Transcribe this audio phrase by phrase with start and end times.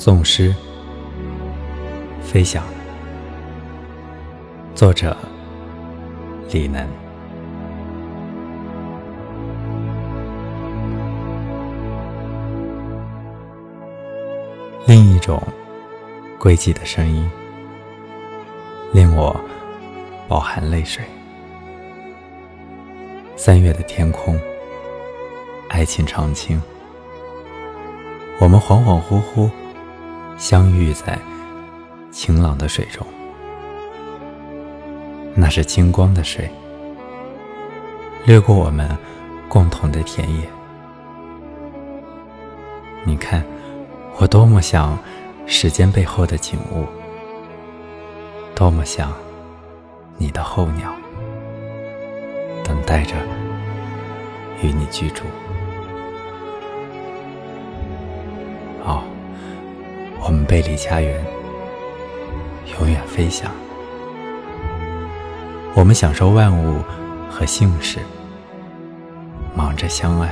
[0.00, 0.54] 宋诗
[2.22, 2.62] 《飞翔》，
[4.72, 5.16] 作者
[6.52, 6.88] 李楠。
[14.86, 15.42] 另一种
[16.38, 17.28] 归寂的声音，
[18.92, 19.34] 令我
[20.28, 21.04] 饱含泪水。
[23.34, 24.40] 三月的天空，
[25.68, 26.62] 爱情长青，
[28.40, 29.50] 我们恍恍惚惚。
[30.38, 31.18] 相遇在
[32.12, 33.04] 晴朗的水中，
[35.34, 36.48] 那是金光的水，
[38.24, 38.88] 掠过我们
[39.48, 40.48] 共同的田野。
[43.04, 43.42] 你看，
[44.18, 44.96] 我多么像
[45.44, 46.86] 时间背后的景物，
[48.54, 49.12] 多么像
[50.16, 50.94] 你的候鸟，
[52.62, 53.16] 等待着
[54.62, 55.24] 与你居住。
[58.84, 59.04] 好
[60.28, 61.24] 我们背离家园，
[62.78, 63.50] 永远飞翔。
[65.74, 66.82] 我们享受万物
[67.30, 67.98] 和幸事，
[69.54, 70.30] 忙着相爱。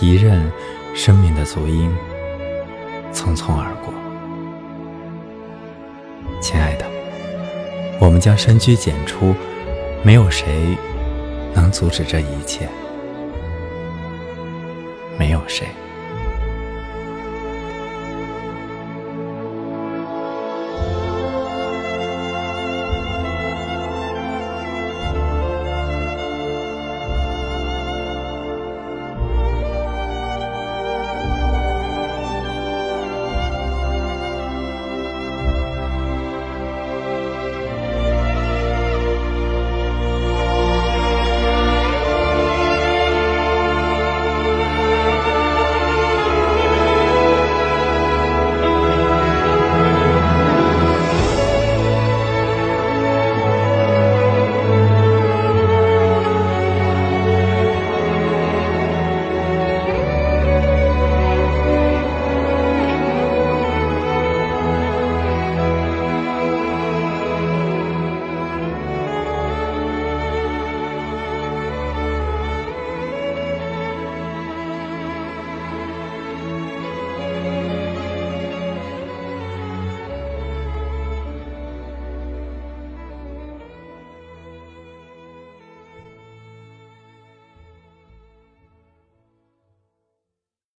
[0.00, 0.50] 一任
[0.94, 1.94] 生命的足音，
[3.12, 3.92] 匆匆而过。
[6.40, 6.86] 亲爱的，
[8.00, 9.34] 我们将深居简出，
[10.02, 10.46] 没有谁
[11.52, 12.66] 能阻止这一切，
[15.18, 15.68] 没有谁。